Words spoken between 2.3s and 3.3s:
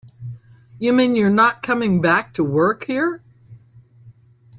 to work here?